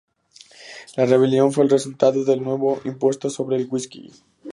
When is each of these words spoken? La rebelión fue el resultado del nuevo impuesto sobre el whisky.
La 0.97 1.05
rebelión 1.05 1.51
fue 1.53 1.63
el 1.63 1.69
resultado 1.69 2.25
del 2.25 2.41
nuevo 2.41 2.81
impuesto 2.85 3.29
sobre 3.29 3.57
el 3.57 3.67
whisky. 3.69 4.11